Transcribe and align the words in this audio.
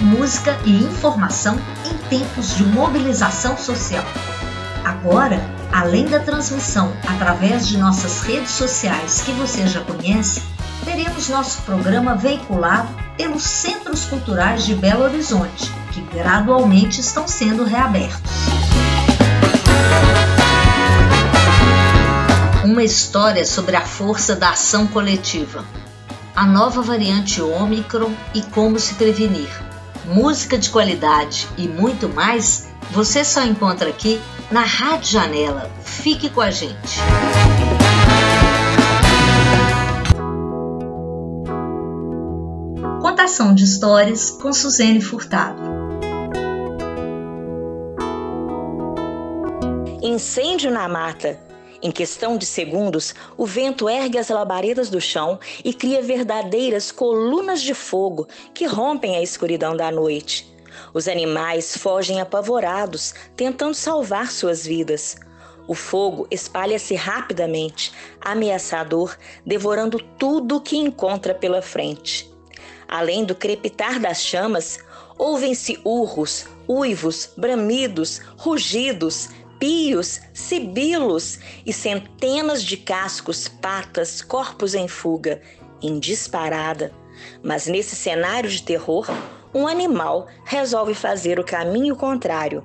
música 0.00 0.58
e 0.64 0.70
informação 0.84 1.58
em 1.84 1.96
tempos 2.08 2.56
de 2.56 2.64
mobilização 2.64 3.56
social. 3.56 4.04
Agora, 4.84 5.40
além 5.72 6.06
da 6.06 6.20
transmissão 6.20 6.92
através 7.06 7.66
de 7.68 7.76
nossas 7.76 8.20
redes 8.20 8.50
sociais 8.50 9.20
que 9.22 9.32
você 9.32 9.66
já 9.66 9.80
conhece, 9.80 10.42
teremos 10.84 11.28
nosso 11.28 11.62
programa 11.62 12.14
veiculado 12.14 12.88
pelos 13.16 13.42
Centros 13.42 14.04
Culturais 14.04 14.64
de 14.64 14.74
Belo 14.74 15.04
Horizonte, 15.04 15.72
que 15.92 16.00
gradualmente 16.00 17.00
estão 17.00 17.26
sendo 17.26 17.64
reabertos. 17.64 18.30
Uma 22.64 22.82
história 22.82 23.44
sobre 23.44 23.76
a 23.76 23.82
força 23.82 24.36
da 24.36 24.50
ação 24.50 24.86
coletiva 24.86 25.64
a 26.38 26.46
nova 26.46 26.80
variante 26.82 27.42
Ômicron 27.42 28.12
e 28.32 28.42
como 28.42 28.78
se 28.78 28.94
prevenir. 28.94 29.50
Música 30.08 30.56
de 30.56 30.70
qualidade 30.70 31.46
e 31.58 31.68
muito 31.68 32.08
mais 32.08 32.66
você 32.92 33.22
só 33.22 33.44
encontra 33.44 33.90
aqui 33.90 34.18
na 34.50 34.62
Rádio 34.62 35.12
Janela. 35.12 35.70
Fique 35.84 36.30
com 36.30 36.40
a 36.40 36.50
gente. 36.50 36.98
Contação 43.02 43.54
de 43.54 43.64
histórias 43.64 44.30
com 44.30 44.50
Suzane 44.50 45.02
Furtado. 45.02 45.60
Incêndio 50.02 50.70
na 50.70 50.88
mata 50.88 51.47
em 51.80 51.92
questão 51.92 52.36
de 52.36 52.44
segundos, 52.44 53.14
o 53.36 53.46
vento 53.46 53.88
ergue 53.88 54.18
as 54.18 54.28
labaredas 54.28 54.90
do 54.90 55.00
chão 55.00 55.38
e 55.64 55.72
cria 55.72 56.02
verdadeiras 56.02 56.90
colunas 56.90 57.62
de 57.62 57.72
fogo 57.72 58.26
que 58.52 58.66
rompem 58.66 59.16
a 59.16 59.22
escuridão 59.22 59.76
da 59.76 59.90
noite. 59.90 60.52
Os 60.92 61.06
animais 61.06 61.76
fogem 61.76 62.20
apavorados, 62.20 63.14
tentando 63.36 63.74
salvar 63.74 64.30
suas 64.32 64.66
vidas. 64.66 65.16
O 65.68 65.74
fogo 65.74 66.26
espalha-se 66.30 66.94
rapidamente, 66.94 67.92
ameaçador, 68.20 69.16
devorando 69.46 69.98
tudo 70.18 70.56
o 70.56 70.60
que 70.60 70.76
encontra 70.76 71.34
pela 71.34 71.62
frente. 71.62 72.28
Além 72.88 73.24
do 73.24 73.34
crepitar 73.34 74.00
das 74.00 74.22
chamas, 74.22 74.78
ouvem-se 75.18 75.78
urros, 75.84 76.46
uivos, 76.66 77.30
bramidos, 77.36 78.20
rugidos, 78.36 79.28
pios, 79.58 80.20
sibilos 80.32 81.38
e 81.66 81.72
centenas 81.72 82.62
de 82.62 82.76
cascos, 82.76 83.48
patas, 83.48 84.22
corpos 84.22 84.74
em 84.74 84.88
fuga, 84.88 85.40
em 85.82 85.98
disparada. 85.98 86.92
Mas 87.42 87.66
nesse 87.66 87.96
cenário 87.96 88.48
de 88.48 88.62
terror, 88.62 89.06
um 89.54 89.66
animal 89.66 90.26
resolve 90.44 90.94
fazer 90.94 91.40
o 91.40 91.44
caminho 91.44 91.96
contrário. 91.96 92.64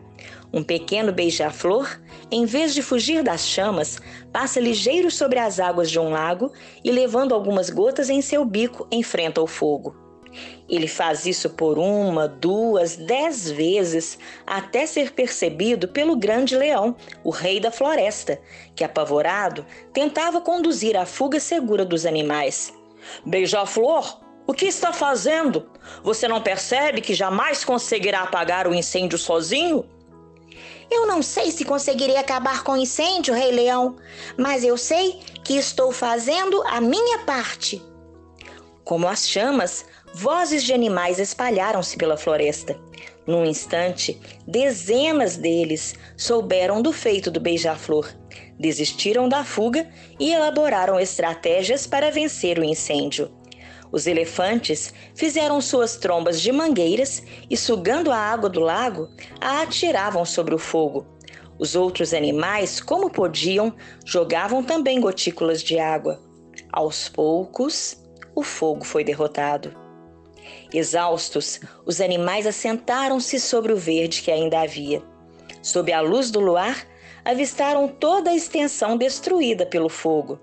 Um 0.52 0.64
pequeno 0.64 1.12
beija-flor, 1.12 2.00
em 2.30 2.46
vez 2.46 2.76
de 2.76 2.84
fugir 2.84 3.24
das 3.24 3.48
chamas, 3.48 4.00
passa 4.32 4.60
ligeiro 4.60 5.10
sobre 5.10 5.40
as 5.40 5.60
águas 5.60 5.90
de 5.90 5.98
um 5.98 6.10
lago 6.12 6.52
e, 6.84 6.92
levando 6.92 7.34
algumas 7.34 7.70
gotas 7.72 8.10
em 8.10 8.22
seu 8.22 8.46
bico, 8.46 8.88
enfrenta 8.92 9.42
o 9.42 9.48
fogo. 9.48 10.03
Ele 10.68 10.88
faz 10.88 11.26
isso 11.26 11.50
por 11.52 11.78
uma, 11.78 12.28
duas, 12.28 12.96
dez 12.96 13.52
vezes, 13.52 14.18
até 14.46 14.86
ser 14.86 15.12
percebido 15.12 15.88
pelo 15.88 16.16
grande 16.16 16.56
leão, 16.56 16.96
o 17.24 17.30
rei 17.30 17.60
da 17.60 17.72
floresta, 17.72 18.40
que, 18.76 18.84
apavorado, 18.84 19.66
tentava 19.94 20.42
conduzir 20.42 20.98
a 20.98 21.06
fuga 21.06 21.40
segura 21.40 21.86
dos 21.86 22.06
animais. 22.06 22.74
Beija-flor, 23.26 24.20
o 24.48 24.54
que 24.54 24.66
está 24.66 24.92
fazendo? 24.92 25.70
Você 26.04 26.28
não 26.28 26.42
percebe 26.42 27.02
que 27.02 27.14
jamais 27.14 27.64
conseguirá 27.64 28.22
apagar 28.22 28.68
o 28.68 28.74
incêndio 28.74 29.18
sozinho? 29.18 29.86
Eu 30.92 31.08
não 31.08 31.22
sei 31.22 31.50
se 31.50 31.66
conseguirei 31.66 32.18
acabar 32.18 32.64
com 32.64 32.74
o 32.74 32.78
incêndio, 32.78 33.34
Rei 33.34 33.52
Leão, 33.52 33.96
mas 34.38 34.64
eu 34.64 34.78
sei 34.78 35.20
que 35.44 35.58
estou 35.58 35.92
fazendo 35.92 36.62
a 36.68 36.80
minha 36.80 37.20
parte. 37.20 37.82
Como 38.84 39.08
as 39.08 39.28
chamas, 39.28 39.86
Vozes 40.16 40.64
de 40.64 40.72
animais 40.72 41.18
espalharam-se 41.18 41.98
pela 41.98 42.16
floresta. 42.16 42.80
Num 43.26 43.44
instante, 43.44 44.22
dezenas 44.46 45.38
deles 45.38 45.96
souberam 46.16 46.84
do 46.84 46.94
feito 46.94 47.32
do 47.32 47.40
beija-flor, 47.40 48.14
desistiram 48.60 49.28
da 49.28 49.44
fuga 49.44 49.90
e 50.20 50.32
elaboraram 50.32 51.00
estratégias 51.00 51.88
para 51.88 52.12
vencer 52.12 52.60
o 52.60 52.64
incêndio. 52.64 53.32
Os 53.92 54.06
elefantes 54.06 54.94
fizeram 55.16 55.60
suas 55.60 55.96
trombas 55.98 56.40
de 56.40 56.52
mangueiras 56.52 57.24
e, 57.50 57.58
sugando 57.58 58.12
a 58.12 58.18
água 58.18 58.50
do 58.50 58.60
lago, 58.60 59.10
a 59.42 59.64
atiravam 59.64 60.26
sobre 60.26 60.54
o 60.54 60.60
fogo. 60.60 61.08
Os 61.58 61.76
outros 61.76 62.14
animais, 62.14 62.80
como 62.80 63.10
podiam, 63.10 63.74
jogavam 64.06 64.64
também 64.64 65.02
gotículas 65.02 65.64
de 65.64 65.80
água. 65.80 66.22
Aos 66.72 67.10
poucos, 67.10 67.98
o 68.36 68.44
fogo 68.44 68.84
foi 68.84 69.04
derrotado. 69.04 69.83
Exaustos, 70.74 71.60
os 71.86 72.02
animais 72.02 72.48
assentaram-se 72.48 73.40
sobre 73.40 73.72
o 73.72 73.78
verde 73.78 74.22
que 74.22 74.32
ainda 74.32 74.62
havia. 74.62 75.02
Sob 75.62 75.92
a 75.92 76.02
luz 76.02 76.32
do 76.32 76.40
luar, 76.40 76.88
avistaram 77.24 77.88
toda 77.88 78.32
a 78.32 78.36
extensão 78.36 78.98
destruída 78.98 79.66
pelo 79.66 79.90
fogo. 79.90 80.40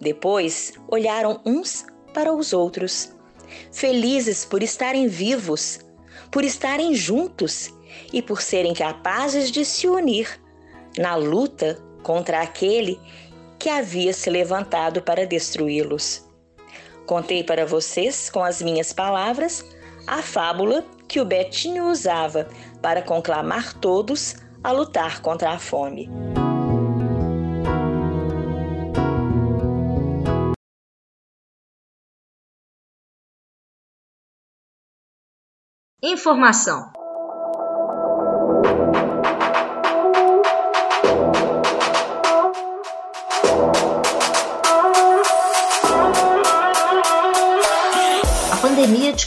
Depois, 0.00 0.72
olharam 0.88 1.40
uns 1.44 1.84
para 2.12 2.32
os 2.32 2.52
outros, 2.52 3.14
felizes 3.72 4.44
por 4.44 4.62
estarem 4.62 5.08
vivos, 5.08 5.80
por 6.30 6.44
estarem 6.44 6.94
juntos 6.94 7.72
e 8.12 8.22
por 8.22 8.42
serem 8.42 8.74
capazes 8.74 9.50
de 9.50 9.64
se 9.64 9.88
unir 9.88 10.40
na 10.98 11.14
luta 11.16 11.82
contra 12.02 12.40
aquele 12.40 13.00
que 13.58 13.68
havia 13.68 14.12
se 14.12 14.30
levantado 14.30 15.02
para 15.02 15.26
destruí-los. 15.26 16.22
Contei 17.06 17.44
para 17.44 17.66
vocês, 17.66 18.30
com 18.30 18.42
as 18.42 18.62
minhas 18.62 18.92
palavras, 18.92 19.64
a 20.06 20.22
fábula 20.22 20.84
que 21.06 21.20
o 21.20 21.24
Betinho 21.24 21.86
usava 21.90 22.48
para 22.80 23.02
conclamar 23.02 23.74
todos 23.74 24.36
a 24.62 24.72
lutar 24.72 25.20
contra 25.20 25.50
a 25.50 25.58
fome. 25.58 26.08
Informação 36.02 37.03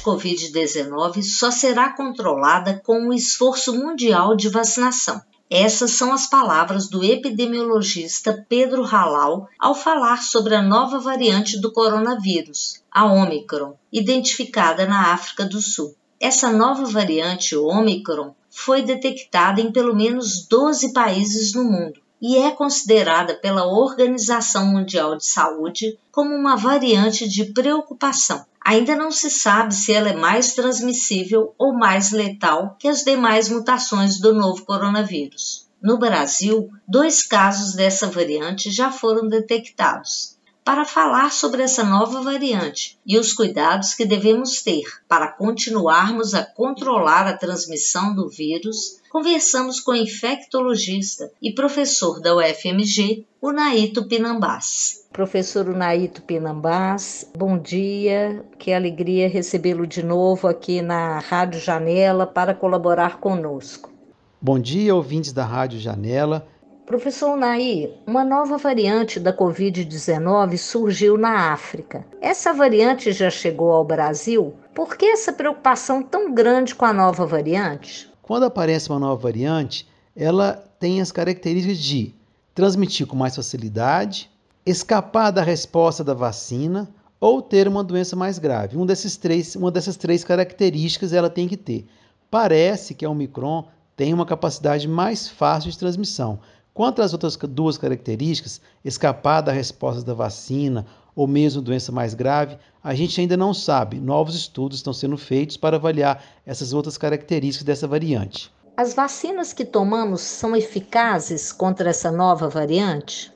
Covid-19 0.08 1.22
só 1.22 1.52
será 1.52 1.92
controlada 1.92 2.82
com 2.86 3.10
o 3.10 3.14
esforço 3.14 3.78
mundial 3.78 4.38
de 4.38 4.48
vacinação. 4.48 5.22
Essas 5.50 5.92
são 5.92 6.14
as 6.14 6.30
palavras 6.30 6.90
do 6.90 7.04
epidemiologista 7.04 8.46
Pedro 8.48 8.84
Halal 8.84 9.50
ao 9.60 9.76
falar 9.76 10.24
sobre 10.24 10.56
a 10.56 10.62
nova 10.62 10.98
variante 11.00 11.60
do 11.60 11.74
coronavírus, 11.74 12.82
a 12.90 13.04
Omicron, 13.06 13.76
identificada 13.92 14.86
na 14.86 15.14
África 15.14 15.44
do 15.44 15.62
Sul. 15.62 15.94
Essa 16.22 16.52
nova 16.52 16.86
variante 16.86 17.58
Omicron 17.58 18.34
foi 18.50 18.82
detectada 18.82 19.60
em 19.60 19.74
pelo 19.74 19.94
menos 19.94 20.48
12 20.48 20.94
países 20.94 21.54
no 21.54 21.66
mundo 21.66 22.00
e 22.22 22.38
é 22.38 22.50
considerada 22.52 23.36
pela 23.36 23.68
Organização 23.68 24.66
Mundial 24.68 25.18
de 25.18 25.26
Saúde 25.26 26.00
como 26.12 26.34
uma 26.34 26.56
variante 26.56 27.28
de 27.28 27.46
preocupação. 27.46 28.46
Ainda 28.68 28.98
não 28.98 29.12
se 29.12 29.30
sabe 29.30 29.74
se 29.74 29.94
ela 29.94 30.10
é 30.10 30.14
mais 30.14 30.54
transmissível 30.54 31.56
ou 31.58 31.74
mais 31.74 32.12
letal 32.12 32.76
que 32.78 32.90
as 32.90 33.02
demais 33.02 33.48
mutações 33.48 34.20
do 34.20 34.34
novo 34.34 34.66
coronavírus. 34.66 35.70
No 35.82 35.98
Brasil, 35.98 36.70
dois 36.86 37.26
casos 37.26 37.76
dessa 37.76 38.08
variante 38.08 38.70
já 38.70 38.92
foram 38.92 39.30
detectados. 39.30 40.36
Para 40.66 40.84
falar 40.84 41.32
sobre 41.32 41.62
essa 41.62 41.86
nova 41.86 42.22
variante 42.22 43.00
e 43.06 43.18
os 43.18 43.32
cuidados 43.32 43.94
que 43.94 44.06
devemos 44.06 44.62
ter 44.62 44.84
para 45.08 45.32
continuarmos 45.32 46.34
a 46.34 46.44
controlar 46.44 47.26
a 47.26 47.38
transmissão 47.38 48.14
do 48.14 48.28
vírus, 48.28 49.00
conversamos 49.10 49.80
com 49.80 49.92
o 49.92 49.96
infectologista 49.96 51.32
e 51.42 51.56
professor 51.56 52.20
da 52.20 52.36
UFMG, 52.36 53.26
o 53.40 53.54
Naito 53.54 54.10
Pinambás. 54.10 55.07
Professor 55.18 55.68
Unaito 55.68 56.22
Pinambás, 56.22 57.28
bom 57.36 57.58
dia, 57.58 58.46
que 58.60 58.72
alegria 58.72 59.28
recebê-lo 59.28 59.88
de 59.88 60.06
novo 60.06 60.48
aqui 60.48 60.80
na 60.80 61.18
Rádio 61.18 61.60
Janela 61.60 62.28
para 62.28 62.54
colaborar 62.54 63.20
conosco. 63.20 63.92
Bom 64.40 64.60
dia, 64.60 64.94
ouvintes 64.94 65.34
da 65.34 65.44
Rádio 65.44 65.80
Janela. 65.80 66.48
Professor 66.86 67.36
Nair, 67.36 67.96
uma 68.06 68.24
nova 68.24 68.60
variante 68.60 69.20
da 69.20 69.36
Covid-19 69.36 70.56
surgiu 70.56 71.18
na 71.18 71.52
África. 71.52 72.06
Essa 72.22 72.54
variante 72.54 73.12
já 73.12 73.32
chegou 73.32 73.72
ao 73.72 73.84
Brasil? 73.84 74.54
Por 74.76 74.96
que 74.96 75.08
essa 75.08 75.34
preocupação 75.34 76.04
tão 76.04 76.32
grande 76.32 76.76
com 76.76 76.86
a 76.86 76.94
nova 76.94 77.26
variante? 77.26 78.08
Quando 78.22 78.44
aparece 78.44 78.92
uma 78.92 79.00
nova 79.00 79.20
variante, 79.20 79.90
ela 80.16 80.64
tem 80.80 81.02
as 81.02 81.12
características 81.12 81.80
de 81.80 82.14
transmitir 82.54 83.08
com 83.08 83.16
mais 83.16 83.36
facilidade, 83.36 84.30
escapar 84.70 85.32
da 85.32 85.42
resposta 85.42 86.04
da 86.04 86.14
vacina 86.14 86.90
ou 87.22 87.42
ter 87.42 87.70
uma 87.70 87.84
doença 87.84 88.18
mais 88.18 88.38
grave. 88.38 88.78
Um 88.78 88.86
desses 88.86 89.16
três, 89.16 89.56
uma 89.56 89.72
dessas 89.72 89.96
três 89.96 90.26
características 90.26 91.14
ela 91.14 91.30
tem 91.30 91.48
que 91.48 91.56
ter. 91.56 91.88
Parece 92.30 92.94
que 92.94 93.06
a 93.06 93.10
Omicron 93.10 93.66
tem 93.96 94.14
uma 94.14 94.26
capacidade 94.26 94.86
mais 94.86 95.30
fácil 95.30 95.72
de 95.72 95.80
transmissão. 95.80 96.40
Quanto 96.74 97.02
às 97.02 97.14
outras 97.14 97.38
duas 97.38 97.78
características, 97.78 98.60
escapar 98.84 99.40
da 99.42 99.54
resposta 99.54 100.04
da 100.04 100.14
vacina 100.14 100.86
ou 101.16 101.26
mesmo 101.26 101.62
doença 101.62 101.92
mais 101.92 102.14
grave, 102.14 102.58
a 102.84 102.94
gente 102.94 103.20
ainda 103.22 103.38
não 103.38 103.54
sabe. 103.54 104.02
Novos 104.02 104.36
estudos 104.36 104.80
estão 104.80 104.94
sendo 104.94 105.18
feitos 105.18 105.56
para 105.56 105.78
avaliar 105.78 106.22
essas 106.46 106.74
outras 106.74 106.98
características 106.98 107.66
dessa 107.66 107.88
variante. 107.88 108.52
As 108.76 108.94
vacinas 108.94 109.54
que 109.54 109.66
tomamos 109.66 110.22
são 110.22 110.56
eficazes 110.56 111.54
contra 111.54 111.90
essa 111.90 112.12
nova 112.12 112.48
variante? 112.48 113.36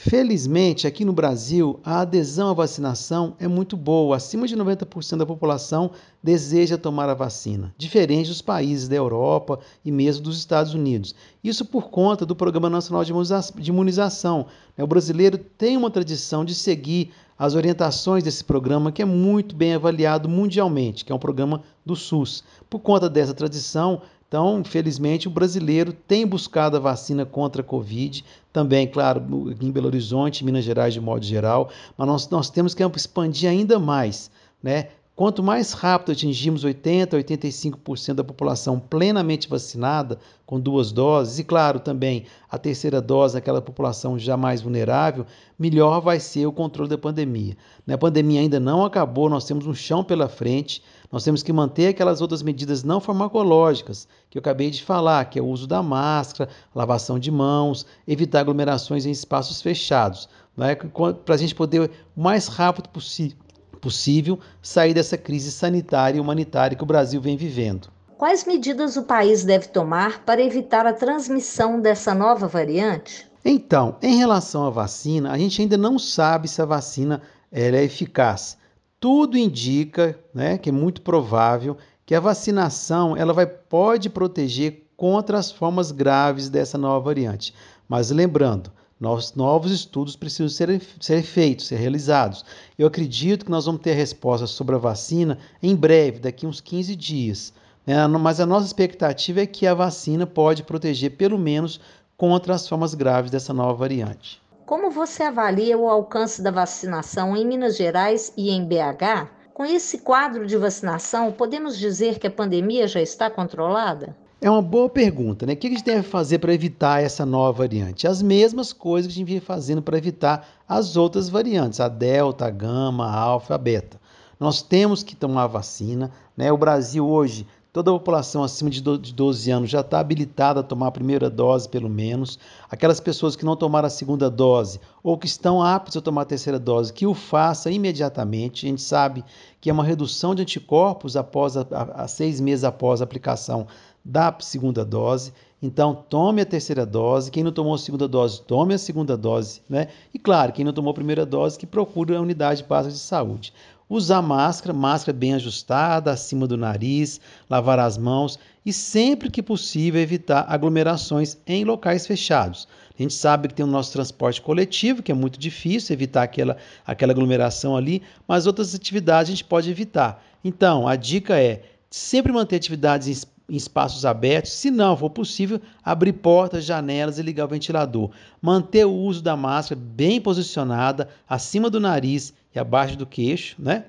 Felizmente, 0.00 0.86
aqui 0.86 1.04
no 1.04 1.12
Brasil, 1.12 1.80
a 1.84 2.02
adesão 2.02 2.50
à 2.50 2.54
vacinação 2.54 3.34
é 3.40 3.48
muito 3.48 3.76
boa. 3.76 4.16
Acima 4.16 4.46
de 4.46 4.56
90% 4.56 5.16
da 5.16 5.26
população 5.26 5.90
deseja 6.22 6.78
tomar 6.78 7.08
a 7.08 7.14
vacina, 7.14 7.74
diferente 7.76 8.28
dos 8.28 8.40
países 8.40 8.86
da 8.86 8.94
Europa 8.94 9.58
e 9.84 9.90
mesmo 9.90 10.22
dos 10.22 10.38
Estados 10.38 10.72
Unidos. 10.72 11.16
Isso 11.42 11.64
por 11.64 11.90
conta 11.90 12.24
do 12.24 12.36
Programa 12.36 12.70
Nacional 12.70 13.04
de 13.04 13.70
Imunização. 13.70 14.46
Né? 14.76 14.84
O 14.84 14.86
brasileiro 14.86 15.36
tem 15.36 15.76
uma 15.76 15.90
tradição 15.90 16.44
de 16.44 16.54
seguir 16.54 17.10
as 17.36 17.56
orientações 17.56 18.22
desse 18.22 18.44
programa, 18.44 18.92
que 18.92 19.02
é 19.02 19.04
muito 19.04 19.56
bem 19.56 19.74
avaliado 19.74 20.28
mundialmente, 20.28 21.04
que 21.04 21.10
é 21.10 21.14
um 21.14 21.18
programa 21.18 21.60
do 21.84 21.96
SUS. 21.96 22.44
Por 22.70 22.78
conta 22.78 23.10
dessa 23.10 23.34
tradição, 23.34 24.00
então, 24.28 24.62
felizmente, 24.62 25.26
o 25.26 25.30
brasileiro 25.30 25.90
tem 25.90 26.26
buscado 26.26 26.76
a 26.76 26.80
vacina 26.80 27.24
contra 27.24 27.62
a 27.62 27.64
Covid, 27.64 28.22
também, 28.52 28.86
claro, 28.86 29.22
em 29.58 29.70
Belo 29.70 29.86
Horizonte, 29.86 30.44
Minas 30.44 30.66
Gerais 30.66 30.92
de 30.92 31.00
modo 31.00 31.24
geral, 31.24 31.70
mas 31.96 32.06
nós, 32.06 32.28
nós 32.28 32.50
temos 32.50 32.74
que 32.74 32.82
expandir 32.82 33.48
ainda 33.48 33.78
mais, 33.78 34.30
né? 34.62 34.88
Quanto 35.16 35.42
mais 35.42 35.72
rápido 35.72 36.12
atingirmos 36.12 36.64
80% 36.64 37.14
a 37.14 37.16
85% 37.16 38.14
da 38.14 38.22
população 38.22 38.78
plenamente 38.78 39.48
vacinada, 39.48 40.16
com 40.46 40.60
duas 40.60 40.92
doses, 40.92 41.40
e 41.40 41.44
claro, 41.44 41.80
também 41.80 42.26
a 42.48 42.56
terceira 42.56 43.00
dose 43.00 43.34
naquela 43.34 43.60
população 43.60 44.16
já 44.16 44.36
mais 44.36 44.60
vulnerável, 44.60 45.26
melhor 45.58 46.00
vai 46.00 46.20
ser 46.20 46.46
o 46.46 46.52
controle 46.52 46.88
da 46.88 46.96
pandemia. 46.96 47.56
Né, 47.84 47.94
a 47.94 47.98
pandemia 47.98 48.40
ainda 48.40 48.60
não 48.60 48.84
acabou, 48.84 49.28
nós 49.28 49.44
temos 49.44 49.66
um 49.66 49.74
chão 49.74 50.04
pela 50.04 50.28
frente, 50.28 50.84
nós 51.10 51.24
temos 51.24 51.42
que 51.42 51.52
manter 51.52 51.88
aquelas 51.88 52.20
outras 52.20 52.42
medidas 52.42 52.84
não 52.84 53.00
farmacológicas 53.00 54.06
que 54.28 54.36
eu 54.36 54.40
acabei 54.40 54.70
de 54.70 54.82
falar, 54.82 55.24
que 55.24 55.38
é 55.38 55.42
o 55.42 55.46
uso 55.46 55.66
da 55.66 55.82
máscara, 55.82 56.50
lavação 56.74 57.18
de 57.18 57.30
mãos, 57.30 57.86
evitar 58.06 58.40
aglomerações 58.40 59.06
em 59.06 59.10
espaços 59.10 59.62
fechados, 59.62 60.28
né, 60.56 60.74
para 60.74 61.34
a 61.34 61.38
gente 61.38 61.54
poder 61.54 61.90
o 62.16 62.20
mais 62.20 62.46
rápido 62.46 62.88
possível 62.88 63.36
possível 63.78 64.40
sair 64.60 64.92
dessa 64.92 65.16
crise 65.16 65.52
sanitária 65.52 66.18
e 66.18 66.20
humanitária 66.20 66.76
que 66.76 66.82
o 66.82 66.86
Brasil 66.86 67.20
vem 67.20 67.36
vivendo. 67.36 67.88
Quais 68.16 68.44
medidas 68.44 68.96
o 68.96 69.04
país 69.04 69.44
deve 69.44 69.68
tomar 69.68 70.24
para 70.24 70.42
evitar 70.42 70.84
a 70.84 70.92
transmissão 70.92 71.80
dessa 71.80 72.12
nova 72.12 72.48
variante? 72.48 73.28
Então, 73.44 73.96
em 74.02 74.16
relação 74.16 74.66
à 74.66 74.70
vacina, 74.70 75.30
a 75.30 75.38
gente 75.38 75.62
ainda 75.62 75.78
não 75.78 75.98
sabe 75.98 76.48
se 76.48 76.60
a 76.60 76.64
vacina 76.64 77.22
é 77.52 77.84
eficaz. 77.84 78.58
Tudo 79.00 79.38
indica, 79.38 80.18
né, 80.34 80.58
que 80.58 80.70
é 80.70 80.72
muito 80.72 81.02
provável 81.02 81.76
que 82.04 82.14
a 82.14 82.20
vacinação 82.20 83.16
ela 83.16 83.32
vai 83.32 83.46
pode 83.46 84.10
proteger 84.10 84.88
contra 84.96 85.38
as 85.38 85.52
formas 85.52 85.92
graves 85.92 86.48
dessa 86.48 86.76
nova 86.76 87.04
variante. 87.04 87.54
Mas 87.88 88.10
lembrando, 88.10 88.72
Novos, 89.00 89.32
novos 89.34 89.70
estudos 89.70 90.16
precisam 90.16 90.48
ser, 90.48 90.82
ser 91.00 91.22
feitos, 91.22 91.68
ser 91.68 91.76
realizados. 91.76 92.44
Eu 92.76 92.88
acredito 92.88 93.44
que 93.44 93.50
nós 93.50 93.64
vamos 93.64 93.80
ter 93.80 93.92
a 93.92 93.94
resposta 93.94 94.44
sobre 94.46 94.74
a 94.74 94.78
vacina 94.78 95.38
em 95.62 95.76
breve, 95.76 96.18
daqui 96.18 96.46
uns 96.46 96.60
15 96.60 96.96
dias. 96.96 97.52
Né? 97.86 98.04
Mas 98.08 98.40
a 98.40 98.46
nossa 98.46 98.66
expectativa 98.66 99.40
é 99.40 99.46
que 99.46 99.68
a 99.68 99.74
vacina 99.74 100.26
pode 100.26 100.64
proteger 100.64 101.12
pelo 101.12 101.38
menos 101.38 101.80
contra 102.16 102.54
as 102.54 102.68
formas 102.68 102.92
graves 102.92 103.30
dessa 103.30 103.54
nova 103.54 103.74
variante. 103.74 104.42
Como 104.68 104.90
você 104.90 105.22
avalia 105.22 105.78
o 105.78 105.88
alcance 105.88 106.42
da 106.42 106.50
vacinação 106.50 107.34
em 107.34 107.46
Minas 107.46 107.74
Gerais 107.74 108.30
e 108.36 108.50
em 108.50 108.62
BH? 108.62 109.30
Com 109.54 109.64
esse 109.64 109.96
quadro 109.96 110.46
de 110.46 110.58
vacinação, 110.58 111.32
podemos 111.32 111.78
dizer 111.78 112.18
que 112.18 112.26
a 112.26 112.30
pandemia 112.30 112.86
já 112.86 113.00
está 113.00 113.30
controlada? 113.30 114.14
É 114.42 114.50
uma 114.50 114.60
boa 114.60 114.90
pergunta, 114.90 115.46
né? 115.46 115.54
O 115.54 115.56
que 115.56 115.68
a 115.68 115.70
gente 115.70 115.82
deve 115.82 116.02
fazer 116.02 116.38
para 116.38 116.52
evitar 116.52 117.02
essa 117.02 117.24
nova 117.24 117.62
variante? 117.62 118.06
As 118.06 118.20
mesmas 118.20 118.70
coisas 118.70 119.10
que 119.10 119.14
a 119.14 119.18
gente 119.20 119.26
vinha 119.28 119.40
fazendo 119.40 119.80
para 119.80 119.96
evitar 119.96 120.46
as 120.68 120.98
outras 120.98 121.30
variantes, 121.30 121.80
a 121.80 121.88
Delta, 121.88 122.44
a 122.44 122.50
Gama, 122.50 123.06
a 123.06 123.18
Alfa, 123.18 123.54
a 123.54 123.58
Beta. 123.58 123.98
Nós 124.38 124.60
temos 124.60 125.02
que 125.02 125.16
tomar 125.16 125.46
vacina, 125.46 126.12
né? 126.36 126.52
O 126.52 126.58
Brasil 126.58 127.08
hoje, 127.08 127.46
toda 127.78 127.92
a 127.92 127.94
população 127.94 128.42
acima 128.42 128.68
de 128.70 128.82
12 128.82 129.50
anos 129.52 129.70
já 129.70 129.82
está 129.82 130.00
habilitada 130.00 130.58
a 130.58 130.62
tomar 130.64 130.88
a 130.88 130.90
primeira 130.90 131.30
dose, 131.30 131.68
pelo 131.68 131.88
menos. 131.88 132.36
Aquelas 132.68 132.98
pessoas 132.98 133.36
que 133.36 133.44
não 133.44 133.54
tomaram 133.54 133.86
a 133.86 133.90
segunda 133.90 134.28
dose 134.28 134.80
ou 135.00 135.16
que 135.16 135.28
estão 135.28 135.62
aptas 135.62 135.96
a 135.96 136.00
tomar 136.00 136.22
a 136.22 136.24
terceira 136.24 136.58
dose, 136.58 136.92
que 136.92 137.06
o 137.06 137.14
faça 137.14 137.70
imediatamente. 137.70 138.66
A 138.66 138.68
gente 138.68 138.82
sabe 138.82 139.24
que 139.60 139.70
é 139.70 139.72
uma 139.72 139.84
redução 139.84 140.34
de 140.34 140.42
anticorpos 140.42 141.16
após 141.16 141.56
a, 141.56 141.64
a, 141.70 142.02
a 142.02 142.08
seis 142.08 142.40
meses 142.40 142.64
após 142.64 143.00
a 143.00 143.04
aplicação 143.04 143.68
da 144.04 144.34
segunda 144.40 144.84
dose. 144.84 145.32
Então, 145.62 145.94
tome 145.94 146.42
a 146.42 146.46
terceira 146.46 146.84
dose. 146.84 147.30
Quem 147.30 147.44
não 147.44 147.52
tomou 147.52 147.74
a 147.74 147.78
segunda 147.78 148.08
dose, 148.08 148.42
tome 148.42 148.74
a 148.74 148.78
segunda 148.78 149.16
dose. 149.16 149.62
Né? 149.70 149.86
E, 150.12 150.18
claro, 150.18 150.52
quem 150.52 150.64
não 150.64 150.72
tomou 150.72 150.90
a 150.90 150.94
primeira 150.94 151.24
dose, 151.24 151.56
que 151.56 151.66
procure 151.66 152.16
a 152.16 152.20
unidade 152.20 152.64
básica 152.64 152.92
de 152.92 152.98
saúde. 152.98 153.52
Usar 153.90 154.20
máscara, 154.20 154.74
máscara 154.74 155.16
bem 155.16 155.32
ajustada, 155.32 156.12
acima 156.12 156.46
do 156.46 156.58
nariz, 156.58 157.20
lavar 157.48 157.78
as 157.78 157.96
mãos 157.96 158.38
e, 158.64 158.70
sempre 158.70 159.30
que 159.30 159.42
possível, 159.42 159.98
evitar 159.98 160.44
aglomerações 160.46 161.38
em 161.46 161.64
locais 161.64 162.06
fechados. 162.06 162.68
A 162.98 163.02
gente 163.02 163.14
sabe 163.14 163.48
que 163.48 163.54
tem 163.54 163.64
o 163.64 163.68
nosso 163.68 163.92
transporte 163.92 164.42
coletivo, 164.42 165.02
que 165.02 165.10
é 165.10 165.14
muito 165.14 165.38
difícil 165.38 165.94
evitar 165.94 166.24
aquela, 166.24 166.58
aquela 166.86 167.12
aglomeração 167.12 167.76
ali, 167.76 168.02
mas 168.26 168.46
outras 168.46 168.74
atividades 168.74 169.30
a 169.30 169.34
gente 169.34 169.44
pode 169.44 169.70
evitar. 169.70 170.22
Então, 170.44 170.86
a 170.86 170.94
dica 170.94 171.40
é 171.40 171.62
sempre 171.88 172.30
manter 172.30 172.56
atividades 172.56 173.26
em 173.48 173.56
espaços 173.56 174.04
abertos, 174.04 174.52
se 174.52 174.70
não 174.70 174.98
for 174.98 175.08
possível, 175.08 175.60
abrir 175.82 176.12
portas, 176.12 176.64
janelas 176.64 177.18
e 177.18 177.22
ligar 177.22 177.46
o 177.46 177.48
ventilador. 177.48 178.10
Manter 178.42 178.84
o 178.84 178.92
uso 178.92 179.22
da 179.22 179.34
máscara 179.34 179.80
bem 179.80 180.20
posicionada, 180.20 181.08
acima 181.26 181.70
do 181.70 181.80
nariz 181.80 182.34
e 182.54 182.58
abaixo 182.58 182.96
do 182.96 183.06
queixo, 183.06 183.56
né? 183.58 183.84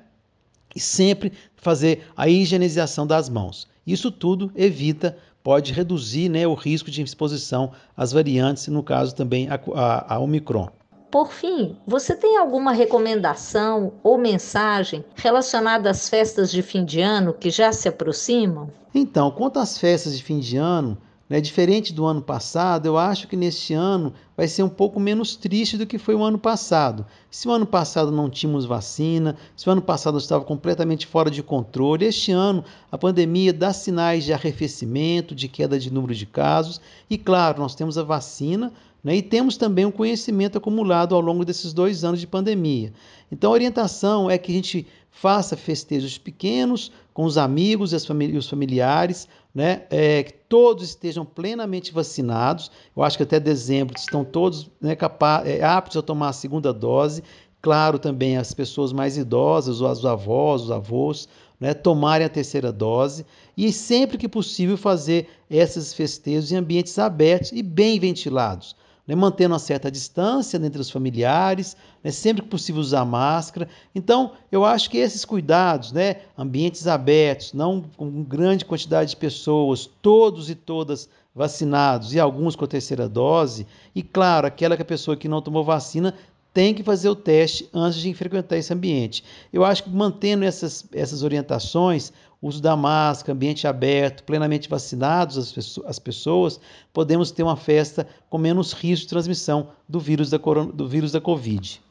E 0.75 0.79
sempre 0.79 1.33
fazer 1.55 2.07
a 2.15 2.29
higienização 2.29 3.05
das 3.05 3.27
mãos. 3.29 3.67
Isso 3.85 4.11
tudo 4.11 4.51
evita, 4.55 5.17
pode 5.43 5.73
reduzir 5.73 6.29
né, 6.29 6.45
o 6.45 6.53
risco 6.53 6.91
de 6.91 7.01
exposição 7.01 7.71
às 7.97 8.11
variantes, 8.11 8.67
no 8.67 8.83
caso 8.83 9.15
também 9.15 9.49
a, 9.49 9.59
a, 9.73 10.15
a 10.15 10.19
Omicron. 10.19 10.69
Por 11.09 11.31
fim, 11.31 11.75
você 11.87 12.15
tem 12.15 12.37
alguma 12.37 12.71
recomendação 12.71 13.93
ou 14.03 14.15
mensagem 14.15 15.03
relacionada 15.15 15.89
às 15.89 16.07
festas 16.07 16.51
de 16.51 16.61
fim 16.61 16.85
de 16.85 17.01
ano 17.01 17.33
que 17.33 17.49
já 17.49 17.71
se 17.71 17.87
aproximam? 17.87 18.69
Então, 18.93 19.31
quanto 19.31 19.57
às 19.57 19.77
festas 19.77 20.15
de 20.15 20.23
fim 20.23 20.39
de 20.39 20.57
ano, 20.57 20.95
né, 21.29 21.39
diferente 21.39 21.93
do 21.93 22.05
ano 22.05 22.23
passado, 22.23 22.87
eu 22.87 22.97
acho 22.97 23.27
que 23.27 23.37
neste 23.37 23.73
ano 23.73 24.11
vai 24.35 24.47
ser 24.47 24.63
um 24.63 24.69
pouco 24.69 24.99
menos 24.99 25.35
triste 25.35 25.77
do 25.77 25.85
que 25.85 25.99
foi 25.99 26.15
o 26.15 26.23
ano 26.23 26.39
passado. 26.39 27.05
Se 27.29 27.47
o 27.47 27.51
ano 27.51 27.67
passado 27.67 28.11
não 28.11 28.29
tínhamos 28.29 28.65
vacina, 28.65 29.35
se 29.55 29.69
o 29.69 29.71
ano 29.71 29.81
passado 29.81 30.17
estava 30.17 30.43
completamente 30.43 31.05
fora 31.05 31.29
de 31.29 31.43
controle, 31.43 32.05
este 32.05 32.31
ano 32.31 32.65
a 32.91 32.97
pandemia 32.97 33.53
dá 33.53 33.71
sinais 33.71 34.23
de 34.23 34.33
arrefecimento, 34.33 35.35
de 35.35 35.47
queda 35.47 35.77
de 35.77 35.93
número 35.93 36.15
de 36.15 36.25
casos, 36.25 36.81
e 37.07 37.15
claro, 37.15 37.59
nós 37.59 37.75
temos 37.75 37.95
a 37.95 38.03
vacina 38.03 38.73
né? 39.03 39.15
E 39.15 39.21
temos 39.21 39.57
também 39.57 39.85
um 39.85 39.91
conhecimento 39.91 40.57
acumulado 40.57 41.15
ao 41.15 41.21
longo 41.21 41.45
desses 41.45 41.73
dois 41.73 42.03
anos 42.03 42.19
de 42.19 42.27
pandemia. 42.27 42.91
Então, 43.31 43.51
a 43.51 43.53
orientação 43.53 44.29
é 44.29 44.37
que 44.37 44.51
a 44.51 44.55
gente 44.55 44.87
faça 45.11 45.57
festejos 45.57 46.17
pequenos 46.17 46.91
com 47.13 47.25
os 47.25 47.37
amigos 47.37 47.91
e, 47.91 48.37
os 48.37 48.49
familiares, 48.49 49.27
né? 49.53 49.83
É, 49.89 50.23
que 50.23 50.33
todos 50.33 50.83
estejam 50.83 51.25
plenamente 51.25 51.91
vacinados. 51.91 52.71
Eu 52.95 53.03
acho 53.03 53.17
que 53.17 53.23
até 53.23 53.39
dezembro 53.39 53.95
estão 53.97 54.23
todos 54.23 54.69
né, 54.79 54.95
capaz, 54.95 55.47
é, 55.47 55.63
aptos 55.63 55.97
a 55.97 56.01
tomar 56.01 56.29
a 56.29 56.33
segunda 56.33 56.71
dose. 56.71 57.23
Claro, 57.61 57.99
também 57.99 58.37
as 58.37 58.53
pessoas 58.53 58.93
mais 58.93 59.17
idosas, 59.17 59.81
os 59.81 60.05
avós, 60.05 60.63
os 60.63 60.71
avós, 60.71 61.27
né, 61.59 61.73
tomarem 61.73 62.25
a 62.25 62.29
terceira 62.29 62.71
dose 62.71 63.25
e 63.57 63.71
sempre 63.73 64.17
que 64.17 64.29
possível 64.29 64.77
fazer 64.77 65.27
esses 65.49 65.93
festejos 65.93 66.51
em 66.51 66.55
ambientes 66.55 66.97
abertos 66.97 67.51
e 67.51 67.61
bem 67.61 67.99
ventilados. 67.99 68.75
Né, 69.09 69.15
mantendo 69.15 69.55
uma 69.55 69.59
certa 69.59 69.89
distância 69.89 70.57
entre 70.57 70.79
os 70.79 70.91
familiares, 70.91 71.75
né, 72.03 72.11
sempre 72.11 72.43
que 72.43 72.47
possível 72.47 72.79
usar 72.79 73.03
máscara. 73.03 73.67
Então, 73.95 74.33
eu 74.51 74.63
acho 74.63 74.87
que 74.87 74.99
esses 74.99 75.25
cuidados, 75.25 75.91
né, 75.91 76.17
ambientes 76.37 76.85
abertos, 76.85 77.51
não 77.51 77.83
com 77.97 78.23
grande 78.23 78.63
quantidade 78.63 79.09
de 79.09 79.17
pessoas, 79.17 79.89
todos 79.99 80.51
e 80.51 80.53
todas 80.53 81.09
vacinados 81.33 82.13
e 82.13 82.19
alguns 82.19 82.55
com 82.55 82.65
a 82.65 82.67
terceira 82.67 83.09
dose, 83.09 83.65
e 83.95 84.03
claro, 84.03 84.45
aquela 84.45 84.75
que 84.75 84.83
a 84.83 84.85
pessoa 84.85 85.17
que 85.17 85.27
não 85.27 85.41
tomou 85.41 85.63
vacina 85.63 86.13
tem 86.53 86.73
que 86.73 86.83
fazer 86.83 87.09
o 87.09 87.15
teste 87.15 87.69
antes 87.73 87.99
de 87.99 88.13
frequentar 88.13 88.57
esse 88.57 88.73
ambiente. 88.73 89.23
Eu 89.51 89.63
acho 89.63 89.83
que 89.83 89.89
mantendo 89.89 90.43
essas, 90.43 90.85
essas 90.93 91.23
orientações, 91.23 92.11
uso 92.41 92.61
da 92.61 92.75
máscara, 92.75 93.33
ambiente 93.33 93.67
aberto, 93.67 94.23
plenamente 94.23 94.69
vacinados 94.69 95.37
as, 95.37 95.79
as 95.85 95.99
pessoas, 95.99 96.59
podemos 96.93 97.31
ter 97.31 97.43
uma 97.43 97.57
festa 97.57 98.07
com 98.29 98.37
menos 98.37 98.73
risco 98.73 99.03
de 99.03 99.09
transmissão 99.09 99.71
do 99.87 99.99
vírus 99.99 100.29
da, 100.29 100.37
do 100.37 100.87
vírus 100.87 101.11
da 101.11 101.21
Covid. 101.21 101.81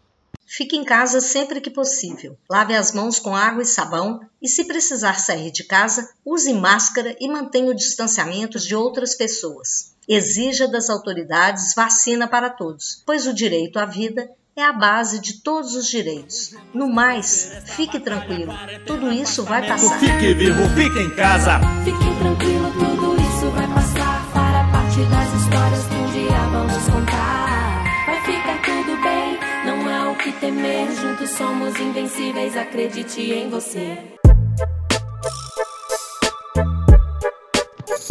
Fique 0.51 0.77
em 0.77 0.85
casa 0.85 1.21
sempre 1.21 1.61
que 1.61 1.71
possível. 1.71 2.35
Lave 2.49 2.75
as 2.75 2.93
mãos 2.93 3.19
com 3.19 3.37
água 3.37 3.63
e 3.63 3.67
sabão 3.67 4.19
e, 4.41 4.49
se 4.49 4.65
precisar 4.65 5.21
sair 5.21 5.51
de 5.51 5.63
casa, 5.63 6.09
use 6.25 6.55
máscara 6.55 7.15
e 7.21 7.29
mantenha 7.29 7.71
o 7.71 7.75
distanciamento 7.75 8.59
de 8.59 8.75
outras 8.75 9.15
pessoas. 9.15 9.93
Exija 10.09 10.67
das 10.67 10.89
autoridades 10.89 11.75
vacina 11.75 12.27
para 12.27 12.49
todos, 12.49 13.03
pois 13.05 13.27
o 13.27 13.35
direito 13.35 13.79
à 13.79 13.85
vida 13.85 14.31
é 14.59 14.65
a 14.65 14.73
base 14.73 15.21
de 15.21 15.35
todos 15.35 15.77
os 15.77 15.87
direitos. 15.89 16.55
No 16.75 16.89
mais, 16.89 17.63
fique 17.77 18.01
tranquilo, 18.01 18.53
tudo 18.85 19.13
isso 19.13 19.45
vai 19.45 19.67
passar. 19.67 19.99
Fique 20.01 20.35
vivo, 20.35 20.69
fique 20.71 20.99
em 20.99 21.11
casa. 21.11 21.61
Fique 21.85 22.19
tranquilo, 22.19 22.73
tudo 22.73 23.15
isso 23.21 23.51
vai 23.51 23.67
passar. 23.69 24.33
Para 24.33 24.65
parte 24.73 25.01
das 25.03 25.43
histórias 25.43 25.87
que 25.87 25.95
um 25.95 26.11
dia 26.11 26.39
vamos 26.51 26.85
contar. 26.87 27.85
Vai 28.07 28.21
ficar 28.23 28.63
tudo 28.63 29.01
bem, 29.01 29.39
não 29.65 29.89
há 29.89 30.11
o 30.11 30.17
que 30.17 30.33
temer. 30.33 30.91
Juntos 30.93 31.31
somos 31.31 31.79
invencíveis, 31.79 32.57
acredite 32.57 33.21
em 33.21 33.49
você. 33.49 33.97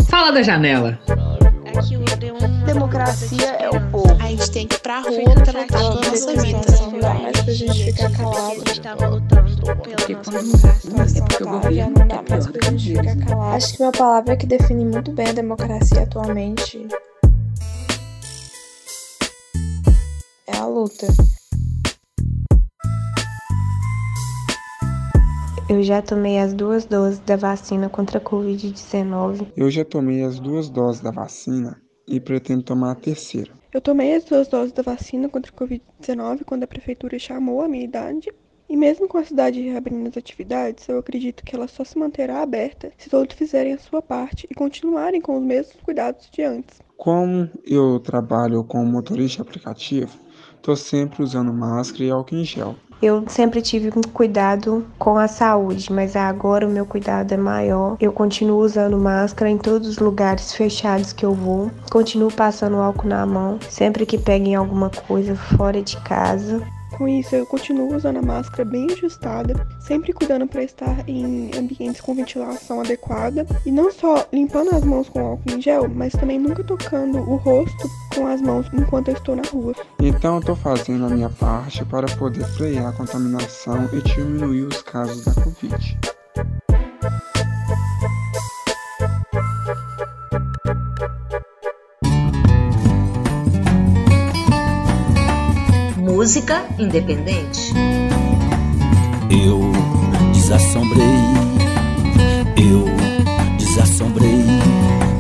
Fala 0.10 0.32
da 0.32 0.42
janela. 0.42 0.98
Democracia 2.66 3.50
é 3.60 3.70
o 3.70 3.92
povo. 3.92 4.12
A 4.20 4.28
gente 4.28 4.52
tem 4.52 4.68
que 4.68 4.76
ir 4.76 4.80
pra 4.80 5.00
rua 5.00 5.12
pela 5.12 5.66
nossa 5.68 6.36
vida. 6.42 6.60
Não 6.82 7.00
dá 7.00 7.14
mais 7.14 7.42
pra 7.42 7.54
gente 7.54 7.84
ficar 7.86 8.12
calado. 8.12 8.40
A 8.40 8.54
gente 8.54 8.82
tava 8.82 9.08
lutando 9.08 9.56
pela 9.62 9.76
nossa 9.76 10.08
democracia. 10.08 11.22
É 11.22 11.28
porque 11.28 11.44
o 11.44 11.50
governo 11.50 11.94
não 12.00 12.08
dá 12.08 12.24
mais 12.30 12.48
pra 12.48 12.70
gente 12.72 12.96
ficar 12.96 13.16
calado. 13.26 13.56
Acho 13.56 13.78
que 13.78 13.84
uma 13.84 13.92
palavra 13.92 14.36
que 14.36 14.46
define 14.48 14.86
muito 14.86 15.12
bem 15.12 15.28
a 15.28 15.34
democracia 15.34 16.04
atualmente 16.04 16.88
é 20.48 20.58
a 20.58 20.66
luta. 20.66 21.08
Eu 25.70 25.84
já 25.84 26.02
tomei 26.02 26.40
as 26.40 26.54
duas 26.54 26.86
doses 26.86 27.20
da 27.20 27.36
vacina 27.36 27.90
contra 27.90 28.20
a 28.20 28.22
Covid-19. 28.22 29.48
Eu 29.58 29.70
já 29.70 29.84
tomei 29.84 30.24
as 30.24 30.40
duas 30.40 30.70
doses 30.70 31.02
da 31.02 31.12
vacina 31.12 31.82
e 32.08 32.22
pretendo 32.22 32.64
tomar 32.64 32.92
a 32.92 32.96
terceira. 32.96 33.52
Eu 33.74 33.82
tomei 33.82 34.16
as 34.16 34.24
duas 34.24 34.48
doses 34.48 34.72
da 34.72 34.82
vacina 34.82 35.28
contra 35.28 35.52
a 35.52 35.60
Covid-19 35.60 36.46
quando 36.46 36.64
a 36.64 36.68
prefeitura 36.68 37.20
chamou 37.20 37.62
a 37.62 37.68
minha 37.68 37.84
idade. 37.84 38.32
E 38.70 38.78
mesmo 38.78 39.10
com 39.10 39.18
a 39.18 39.26
cidade 39.26 39.62
reabrindo 39.62 40.08
as 40.08 40.16
atividades, 40.16 40.88
eu 40.88 41.00
acredito 41.00 41.44
que 41.44 41.54
ela 41.54 41.68
só 41.68 41.84
se 41.84 41.98
manterá 41.98 42.42
aberta 42.42 42.94
se 42.98 43.10
todos 43.10 43.36
fizerem 43.36 43.74
a 43.74 43.78
sua 43.78 44.02
parte 44.02 44.48
e 44.50 44.56
continuarem 44.56 45.20
com 45.20 45.38
os 45.38 45.44
mesmos 45.44 45.76
cuidados 45.84 46.30
de 46.32 46.44
antes. 46.44 46.82
Como 46.96 47.50
eu 47.66 48.00
trabalho 48.00 48.64
como 48.64 48.86
motorista 48.86 49.42
aplicativo, 49.42 50.18
estou 50.58 50.76
sempre 50.76 51.24
usando 51.24 51.54
máscara 51.54 52.04
e 52.04 52.12
álcool 52.12 52.36
em 52.36 52.44
gel. 52.44 52.76
Eu 53.00 53.24
sempre 53.28 53.62
tive 53.62 53.90
um 53.96 54.02
cuidado 54.02 54.84
com 54.98 55.18
a 55.18 55.28
saúde, 55.28 55.94
mas 55.94 56.16
agora 56.16 56.68
o 56.68 56.72
meu 56.72 56.84
cuidado 56.84 57.32
é 57.32 57.38
maior. 57.38 57.96
Eu 58.00 58.12
continuo 58.12 58.60
usando 58.60 58.98
máscara 58.98 59.52
em 59.52 59.58
todos 59.58 59.88
os 59.88 60.00
lugares 60.00 60.54
fechados 60.54 61.14
que 61.14 61.24
eu 61.24 61.34
vou. 61.34 61.70
Continuo 61.92 62.32
passando 62.32 62.78
álcool 62.78 63.08
na 63.08 63.26
mão 63.26 63.60
sempre 63.70 64.06
que 64.06 64.18
peguem 64.18 64.56
alguma 64.56 64.90
coisa 64.90 65.36
fora 65.36 65.80
de 65.80 65.96
casa. 65.98 66.62
Com 66.96 67.08
isso, 67.08 67.36
eu 67.36 67.46
continuo 67.46 67.96
usando 67.96 68.18
a 68.18 68.22
máscara 68.22 68.64
bem 68.64 68.88
ajustada, 68.92 69.68
sempre 69.80 70.14
cuidando 70.14 70.48
para 70.48 70.64
estar 70.64 71.08
em 71.08 71.52
ambientes 71.56 72.02
com 72.02 72.16
ventilação 72.16 72.80
adequada 72.82 73.46
e 73.66 73.72
não 73.72 73.92
só 73.92 74.26
limpando 74.32 74.76
as 74.76 74.84
mãos 74.84 75.10
com 75.10 75.20
álcool 75.20 75.52
em 75.52 75.62
gel, 75.62 75.88
mas 75.90 76.14
também 76.14 76.40
nunca 76.40 76.64
tocando 76.64 77.18
o 77.18 77.36
rosto 77.36 77.90
com 78.16 78.26
as 78.26 78.42
mãos 78.42 78.68
enquanto 78.74 79.10
eu 79.10 79.14
estou 79.16 79.36
na 79.36 79.44
rua. 79.44 79.74
Então, 80.00 80.36
eu 80.36 80.40
estou 80.40 80.56
fazendo 80.56 81.06
a 81.06 81.10
minha 81.10 81.30
parte 81.30 81.84
para 81.86 82.08
poder 82.16 82.46
frear 82.46 82.88
a 82.88 82.94
contaminação 82.94 83.90
e 83.94 84.02
diminuir 84.02 84.64
os 84.64 84.82
casos 84.82 85.26
da 85.26 85.34
Covid. 85.34 86.17
Música 96.18 96.66
independente. 96.80 97.72
Eu 99.30 99.62
desassombrei, 100.34 101.04
eu 102.58 102.86
desassombrei, 103.56 104.44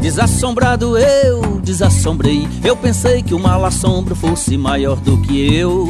desassombrado 0.02 0.98
eu 0.98 1.60
desassombrei. 1.62 2.48
Eu 2.64 2.76
pensei 2.76 3.22
que 3.22 3.36
o 3.36 3.40
mal 3.40 3.64
assombro 3.64 4.16
fosse 4.16 4.58
maior 4.58 4.96
do 5.00 5.22
que 5.22 5.56
eu. 5.56 5.88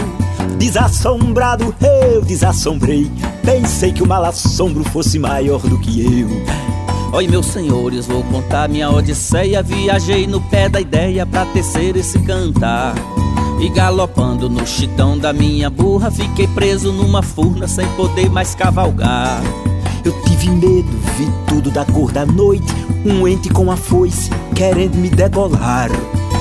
Desassombrado 0.58 1.74
eu 2.12 2.22
desassombrei, 2.22 3.10
pensei 3.46 3.94
que 3.94 4.04
o 4.04 4.06
mal 4.06 4.26
assombro 4.26 4.84
fosse 4.84 5.18
maior 5.18 5.62
do 5.62 5.80
que 5.80 6.02
eu. 6.02 6.28
Oi, 7.14 7.30
meus 7.30 7.46
senhores, 7.46 8.06
vou 8.08 8.26
contar 8.26 8.68
minha 8.68 8.92
odisseia. 8.92 9.64
Viajei 9.64 10.28
no 10.28 10.42
pé 10.42 10.68
da 10.68 10.82
ideia 10.82 11.26
pra 11.26 11.46
tecer 11.46 11.96
esse 11.96 12.20
cantar. 12.20 12.94
E 13.60 13.70
galopando 13.70 14.48
no 14.50 14.66
chitão 14.68 15.18
da 15.18 15.34
minha 15.34 15.70
burra 15.70 16.12
Fiquei 16.12 16.48
preso 16.48 16.92
numa 16.94 17.24
furna 17.24 17.68
sem 17.68 17.88
poder 17.96 18.30
mais 18.30 18.54
cavalgar 18.54 19.42
Eu 20.06 20.14
tive 20.24 20.50
medo, 20.52 20.90
vi 21.18 21.28
tudo 21.48 21.72
da 21.72 21.84
cor 21.86 22.12
da 22.12 22.26
noite 22.26 22.72
Um 23.04 23.28
ente 23.28 23.50
com 23.50 23.72
a 23.72 23.76
foice 23.76 24.30
querendo 24.56 24.96
me 24.96 25.10
degolar 25.10 25.90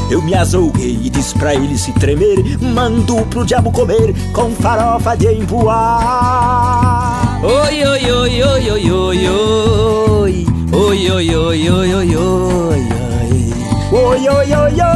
eu 0.09 0.23
me 0.23 0.35
azouguei 0.37 1.01
e 1.03 1.11
disse 1.11 1.35
pra 1.35 1.53
ele 1.53 1.77
se 1.77 1.91
tremer 1.95 2.39
Mando 2.61 3.27
pro 3.27 3.45
diabo 3.45 3.73
comer 3.73 4.15
com 4.33 4.53
farofa 4.53 5.17
de 5.17 5.27
empoar 5.33 6.65
Oi, 7.43 7.85
oi, 7.85 8.11
oi, 8.13 8.43
oi, 8.43 8.71
oi, 8.71 8.91
oi, 8.93 9.29
oi 9.29 10.47
Oi, 10.73 11.11
oi, 11.11 11.35
oi, 11.35 11.69
oi, 11.69 11.95
oi, 11.95 11.95
oi, 11.95 12.17
oi 12.17 12.87
Oi, 13.93 14.29
oi, 14.29 14.29
oi, 14.29 14.53
oi, 14.55 14.81
oi 14.81 14.96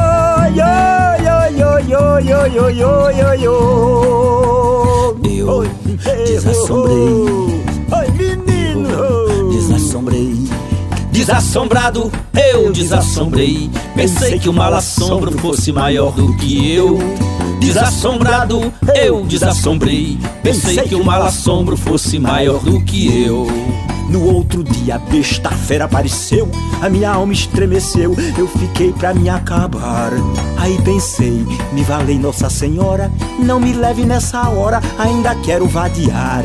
yo, 2.53 2.71
yo, 2.71 3.11
yo, 3.11 3.35
yo, 3.35 3.35
yo. 3.35 5.17
Eu 5.25 6.25
desassombrei. 6.25 6.97
Oi, 7.93 8.11
menino. 8.17 9.51
Desassombrei. 9.51 10.49
Desassombrado, 11.13 12.11
eu 12.53 12.73
desassombrei. 12.73 13.71
Pensei 13.95 14.39
que 14.39 14.49
o 14.49 14.53
mal 14.53 14.73
assombro 14.75 15.37
fosse 15.39 15.73
maior 15.73 16.13
do 16.13 16.37
que 16.37 16.73
eu. 16.73 16.99
Desassombrado, 17.61 18.73
eu 18.95 19.25
desassombrei. 19.27 20.19
Pensei 20.43 20.79
que 20.83 20.95
o 20.95 21.05
mal 21.05 21.23
assombro 21.23 21.77
fosse 21.77 22.19
maior 22.19 22.61
do 22.61 22.83
que 22.83 23.25
eu. 23.25 23.47
No 24.11 24.25
outro 24.25 24.65
dia, 24.65 24.97
a 24.97 24.99
besta 24.99 25.51
fera 25.51 25.85
apareceu, 25.85 26.51
a 26.83 26.89
minha 26.89 27.13
alma 27.13 27.33
estremeceu, 27.33 28.17
eu 28.37 28.49
fiquei 28.49 28.93
pra 28.93 29.15
me 29.15 29.29
acabar. 29.29 30.11
Aí 30.59 30.77
pensei, 30.83 31.47
me 31.73 31.85
valei 31.85 32.19
Nossa 32.19 32.51
Senhora, 32.51 33.09
não 33.39 33.61
me 33.61 33.73
leve 33.73 34.05
nessa 34.05 34.49
hora, 34.49 34.81
ainda 34.99 35.33
quero 35.37 35.69
vadiar. 35.69 36.43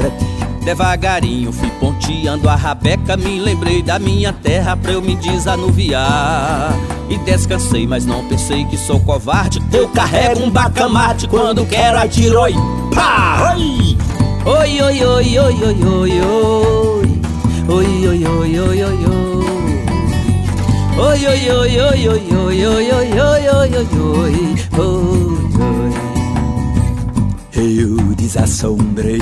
Devagarinho 0.64 1.52
fui 1.52 1.72
ponteando 1.80 2.48
a 2.48 2.56
rabeca, 2.56 3.18
me 3.18 3.40
lembrei 3.40 3.82
da 3.82 3.98
minha 3.98 4.32
terra 4.32 4.78
pra 4.78 4.92
eu 4.92 5.02
me 5.02 5.16
desanuviar. 5.16 6.72
E 7.10 7.18
descansei, 7.18 7.88
mas 7.88 8.06
não 8.06 8.26
pensei 8.26 8.64
que 8.66 8.78
sou 8.78 9.00
covarde. 9.00 9.60
Eu 9.74 9.90
carrego 9.90 10.44
um 10.44 10.52
bacamarte 10.52 11.28
quando 11.28 11.66
quero 11.66 11.98
atiroi. 11.98 12.54
Pá! 12.94 13.54
Oi! 13.56 13.98
Oi, 14.46 14.82
oi, 14.82 15.04
oi, 15.04 15.40
oi, 15.40 15.64
oi, 15.64 15.84
oi, 15.84 16.22
oi. 16.22 16.85
Oi, 17.68 18.08
oi, 18.08 18.26
oi, 18.26 18.60
oi, 18.60 18.60
oi, 18.60 18.84
oi. 18.84 19.46
Oi, 20.98 21.26
oi, 21.26 21.50
oi, 21.50 21.80
oi, 21.80 22.08
oi, 22.08 22.34
oi, 22.36 22.64
oi, 22.64 22.92
oi, 22.92 23.20
oi, 23.20 23.50
oi, 23.50 23.76
oi, 23.76 23.96
oi, 24.18 25.10
Eu 27.56 27.98
desassombrei. 28.16 29.22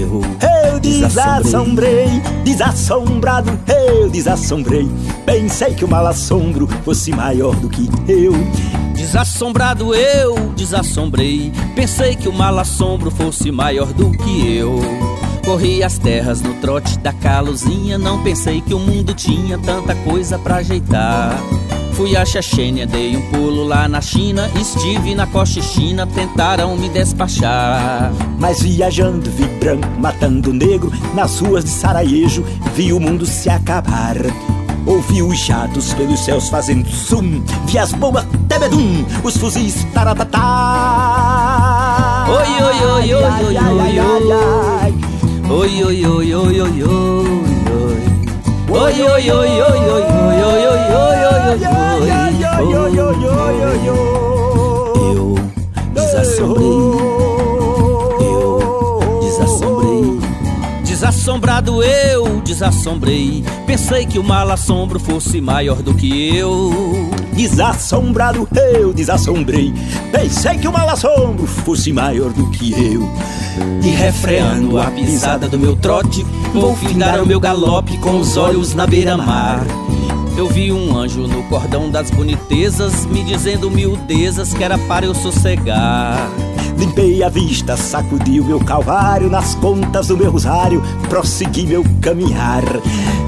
Eu, 0.00 0.20
eu 0.20 0.80
Desassombrei, 0.80 2.20
desassombrado 2.44 3.56
eu 3.66 4.10
desassombrei. 4.10 4.88
Pensei 5.24 5.74
que 5.74 5.84
o 5.84 5.88
mal 5.88 6.06
assombro 6.06 6.68
fosse 6.84 7.12
maior 7.12 7.54
do 7.54 7.68
que 7.68 7.88
eu. 8.08 8.32
Desassombrado 8.94 9.94
eu 9.94 10.34
desassombrei. 10.56 11.52
Pensei 11.74 12.16
que 12.16 12.28
o 12.28 12.32
mal 12.32 12.58
assombro 12.58 13.10
fosse 13.10 13.52
maior 13.52 13.92
do 13.92 14.10
que 14.10 14.56
eu. 14.56 15.15
Corri 15.46 15.82
as 15.84 15.96
terras 15.96 16.42
no 16.42 16.54
trote 16.54 16.98
da 16.98 17.12
caluzinha. 17.12 17.96
Não 17.96 18.20
pensei 18.20 18.60
que 18.60 18.74
o 18.74 18.80
mundo 18.80 19.14
tinha 19.14 19.56
tanta 19.56 19.94
coisa 19.94 20.36
pra 20.40 20.56
ajeitar. 20.56 21.40
Fui 21.92 22.16
a 22.16 22.26
Chechênia, 22.26 22.84
dei 22.84 23.16
um 23.16 23.30
pulo 23.30 23.62
lá 23.62 23.86
na 23.86 24.00
China. 24.00 24.50
Estive 24.60 25.14
na 25.14 25.24
Cochichina, 25.24 26.04
tentaram 26.04 26.76
me 26.76 26.88
despachar. 26.88 28.12
Mas 28.40 28.60
viajando, 28.60 29.30
vi 29.30 29.44
branco 29.60 29.86
matando 30.00 30.52
negro. 30.52 30.92
Nas 31.14 31.38
ruas 31.38 31.62
de 31.64 31.70
Sarajevo, 31.70 32.44
vi 32.74 32.92
o 32.92 32.98
mundo 32.98 33.24
se 33.24 33.48
acabar. 33.48 34.16
Ouvi 34.84 35.22
os 35.22 35.38
jatos 35.38 35.94
pelos 35.94 36.24
céus 36.24 36.48
fazendo 36.48 36.88
zoom. 36.88 37.40
Vi 37.66 37.78
as 37.78 37.92
bombas 37.92 38.26
tebedum, 38.48 39.04
os 39.22 39.36
fuzis 39.36 39.86
taratatá. 39.94 40.40
Oi, 42.30 42.48
oi, 42.64 42.84
oi, 42.84 43.14
oi, 43.14 43.22
oi, 43.22 43.56
oi, 43.56 44.00
oi. 44.00 44.00
Oi, 44.00 45.05
oi, 45.48 45.82
oi, 45.84 46.04
oi, 46.04 46.34
oi, 46.34 46.60
oi. 46.60 47.16
Oi, 48.68 49.02
oi, 49.02 49.30
oi, 49.30 49.30
oi, 49.30 49.60
oi, 49.60 49.80
oi, 49.86 50.26
oi, 50.26 50.82
oi, 52.56 52.98
oi, 52.98 53.26
oi, 53.26 53.78
oi, 53.78 54.06
Eu 54.96 55.34
desassombrei. 55.94 56.66
Eu 58.20 59.20
desassombrei. 59.22 60.20
Desassombrado 60.82 61.82
eu 61.82 62.40
desassombrei. 62.40 63.44
Pensei 63.76 64.06
que 64.06 64.18
o 64.18 64.24
mal 64.24 64.50
assombro 64.50 64.98
fosse 64.98 65.38
maior 65.38 65.82
do 65.82 65.92
que 65.92 66.34
eu. 66.34 67.10
Desassombrado 67.34 68.48
eu 68.72 68.90
desassombrei. 68.94 69.70
Pensei 70.10 70.56
que 70.56 70.66
o 70.66 70.72
mal 70.72 70.88
assombro 70.88 71.46
fosse 71.46 71.92
maior 71.92 72.32
do 72.32 72.48
que 72.48 72.72
eu. 72.72 73.06
E 73.84 73.90
refreando 73.90 74.78
a 74.78 74.90
pisada 74.90 75.46
do 75.46 75.58
meu 75.58 75.76
trote, 75.76 76.24
vou 76.54 76.74
findar 76.74 77.22
o 77.22 77.26
meu 77.26 77.38
galope 77.38 77.98
com 77.98 78.18
os 78.18 78.38
olhos 78.38 78.74
na 78.74 78.86
beira-mar. 78.86 79.60
Eu 80.36 80.48
vi 80.48 80.70
um 80.70 80.94
anjo 80.94 81.26
no 81.26 81.42
cordão 81.44 81.88
das 81.90 82.10
bonitezas, 82.10 83.06
me 83.06 83.24
dizendo 83.24 83.70
miudezas 83.70 84.52
que 84.52 84.62
era 84.62 84.76
para 84.76 85.06
eu 85.06 85.14
sossegar. 85.14 86.30
Limpei 86.76 87.22
a 87.22 87.30
vista, 87.30 87.74
sacudi 87.74 88.38
o 88.38 88.44
meu 88.44 88.60
calvário 88.60 89.30
nas 89.30 89.54
contas 89.54 90.08
do 90.08 90.16
meu 90.16 90.30
rosário, 90.30 90.82
prossegui 91.08 91.66
meu 91.66 91.82
caminhar. 92.02 92.62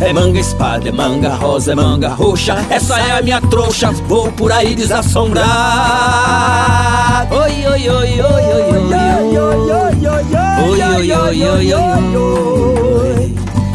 É 0.02 0.12
manga 0.12 0.38
espada, 0.38 0.86
é 0.86 0.92
manga 0.92 1.30
rosa, 1.30 1.72
é 1.72 1.74
manga 1.74 2.10
roxa, 2.10 2.62
essa 2.68 2.98
é 2.98 3.18
a 3.18 3.22
minha 3.22 3.40
trouxa, 3.40 3.90
vou 4.06 4.30
por 4.32 4.52
aí 4.52 4.74
desassombrado. 4.74 5.48
Oi, 7.34 7.66
oi, 7.68 7.88
oi, 7.88 8.20
oi, 8.20 8.20
oi, 8.20 8.68
oi, 8.68 9.38
oi, 9.38 9.68
oi, 9.78 10.06
oi, 10.08 10.32
oi, 10.68 11.12
oi, 11.12 11.42
oi, 11.42 11.74
oi, 11.74 11.74
oi. 11.74 12.38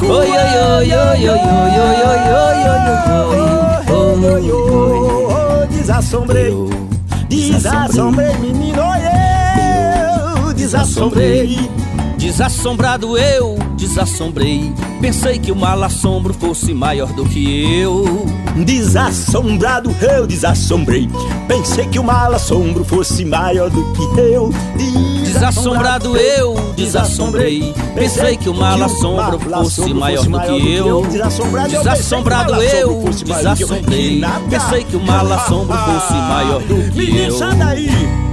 Oi, 0.04 0.10
oi, 0.10 0.28
oi, 0.28 0.94
oi, 0.94 1.30
oi, 1.30 1.30
oi, 1.30 1.40
oi, 1.80 2.03
Desassombrei, 6.14 6.54
desassombrei, 7.28 8.38
menino, 8.38 8.82
eu 10.46 10.54
desassombrei. 10.54 11.58
Desassombrado 12.34 13.16
eu 13.16 13.60
desassombrei. 13.78 14.74
Pensei 15.00 15.38
que 15.38 15.52
o 15.52 15.56
mal 15.56 15.84
assombro 15.84 16.34
fosse 16.34 16.74
maior 16.74 17.14
do 17.14 17.26
que 17.26 17.80
eu. 17.80 18.26
Desassombrado 18.66 19.96
eu 20.02 20.26
desassombrei. 20.26 21.08
Pensei 21.48 21.86
que 21.86 22.00
o 22.00 22.04
mal 22.04 22.34
assombro 22.34 22.84
fosse 22.84 23.24
maior 23.24 23.70
do 23.70 23.84
que 23.94 24.20
eu. 24.20 24.50
Desassombrado 25.24 26.18
eu 26.18 26.56
desassombrei. 26.76 27.72
Pensei 27.94 28.36
que 28.36 28.50
o 28.50 28.54
mal 28.56 28.82
assombro 28.82 29.40
fosse 29.40 29.94
maior 29.94 30.26
do 30.26 30.40
que 30.40 30.76
eu. 30.76 31.06
Desassombrado 31.06 32.64
eu 32.64 33.04
desassombrei. 33.14 34.24
Pensei 34.50 34.84
que 34.84 34.96
o 34.96 35.02
mal 35.06 35.32
assombro 35.32 35.78
fosse 35.78 36.14
maior 36.14 36.64
do 36.64 36.92
que 36.94 37.16
eu. 37.16 38.24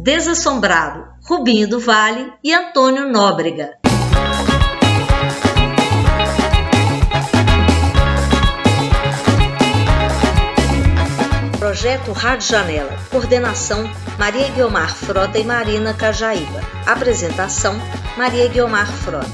Desassombrado, 0.00 1.04
Rubinho 1.28 1.68
do 1.68 1.78
Vale 1.78 2.32
e 2.42 2.54
Antônio 2.54 3.06
Nóbrega. 3.06 3.76
Projeto 11.58 12.12
Rádio 12.12 12.48
Janela. 12.48 12.98
Coordenação 13.10 13.84
Maria 14.18 14.48
Guiomar 14.52 14.94
Frota 14.94 15.38
e 15.38 15.44
Marina 15.44 15.92
Cajaíba. 15.92 16.62
Apresentação 16.86 17.74
Maria 18.16 18.48
Guiomar 18.48 18.90
Frota. 18.90 19.28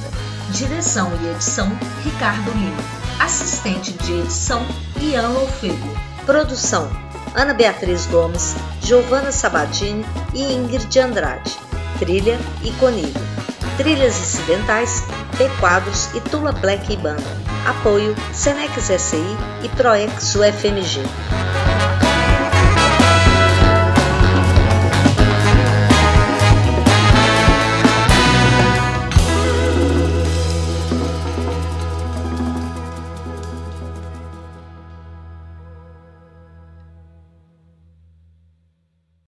Direção 0.50 1.12
e 1.22 1.28
edição 1.28 1.68
Ricardo 2.02 2.50
Lima. 2.50 2.82
Assistente 3.20 3.92
de 3.92 4.14
edição 4.14 4.66
Ian 5.00 5.28
Lofego. 5.28 5.96
Produção 6.26 6.90
Ana 7.36 7.54
Beatriz 7.54 8.06
Gomes, 8.06 8.56
Giovana 8.80 9.30
Sabatini 9.30 10.04
e 10.32 10.42
Ingrid 10.54 10.98
Andrade. 10.98 11.63
Trilha 11.98 12.38
Iconilho. 12.62 13.12
Trilhas 13.76 14.18
incidentais, 14.18 15.02
P 15.36 15.48
Quadros 15.60 16.14
e 16.14 16.20
Tula 16.20 16.52
Black 16.52 16.92
e 16.92 16.96
Banda. 16.96 17.22
Apoio 17.66 18.14
Senex 18.32 18.72
SI 19.00 19.24
e 19.62 19.68
Proex 19.70 20.34
UFMG. 20.34 21.63